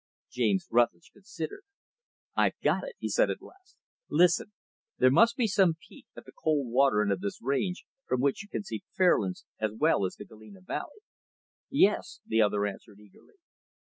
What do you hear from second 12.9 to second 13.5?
eagerly.